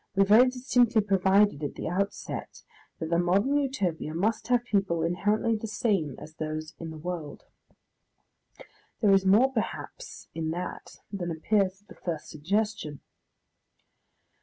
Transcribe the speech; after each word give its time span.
We 0.15 0.23
very 0.23 0.49
distinctly 0.49 1.01
provided 1.01 1.61
at 1.63 1.75
the 1.75 1.87
outset 1.87 2.63
that 2.97 3.11
the 3.11 3.19
modern 3.19 3.55
Utopia 3.57 4.15
must 4.15 4.47
have 4.47 4.63
people 4.63 5.03
inherently 5.03 5.55
the 5.55 5.67
same 5.67 6.15
as 6.17 6.33
those 6.33 6.73
in 6.79 6.89
the 6.89 6.97
world. 6.97 7.43
There 9.01 9.13
is 9.13 9.27
more, 9.27 9.53
perhaps, 9.53 10.27
in 10.33 10.49
that 10.49 10.97
than 11.11 11.29
appears 11.29 11.83
at 11.83 11.87
the 11.87 11.93
first 12.01 12.29
suggestion. 12.29 13.01